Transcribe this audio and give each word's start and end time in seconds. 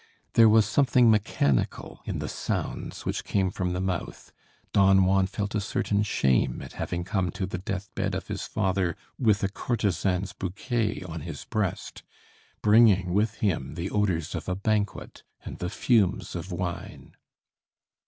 There 0.33 0.49
was 0.49 0.65
something 0.65 1.11
mechanical 1.11 2.01
in 2.05 2.17
the 2.17 2.27
sounds 2.27 3.05
which 3.05 3.23
came 3.23 3.51
from 3.51 3.73
the 3.73 3.79
mouth. 3.79 4.31
Don 4.73 5.05
Juan 5.05 5.27
felt 5.27 5.53
a 5.53 5.61
certain 5.61 6.01
shame 6.01 6.59
at 6.63 6.73
having 6.73 7.03
come 7.03 7.29
to 7.29 7.45
the 7.45 7.59
deathbed 7.59 8.15
of 8.15 8.27
his 8.27 8.47
father 8.47 8.97
with 9.19 9.43
a 9.43 9.47
courtesan's 9.47 10.33
bouquet 10.33 11.03
on 11.07 11.21
his 11.21 11.45
breast, 11.45 12.01
bringing 12.63 13.13
with 13.13 13.41
him 13.41 13.75
the 13.75 13.91
odors 13.91 14.33
of 14.33 14.49
a 14.49 14.55
banquet 14.55 15.21
and 15.45 15.59
the 15.59 15.69
fumes 15.69 16.35
of 16.35 16.51
wine. 16.51 17.15